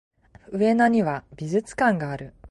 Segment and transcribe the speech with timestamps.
[0.51, 2.33] 上野には美術館がある